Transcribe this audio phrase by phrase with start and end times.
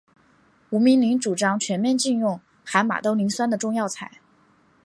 [0.71, 4.19] 吴明铃主张全面禁用含马兜铃酸的中药材。